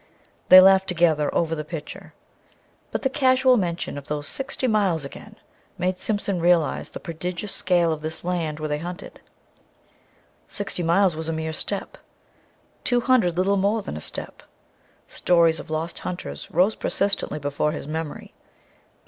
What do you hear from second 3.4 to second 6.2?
mention of those sixty miles again made